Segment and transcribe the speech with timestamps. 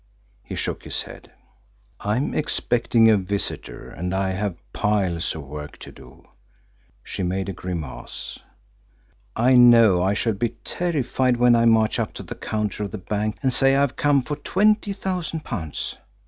[0.41, 1.31] He shook his head.
[1.99, 6.27] "I am expecting a visitor, and I have piles of work to do."
[7.03, 8.39] She made a grimace.
[9.35, 12.97] "I know I shall be terrified when I march up to the counter of the
[12.97, 15.97] bank and say I've come for twenty thousand pounds!"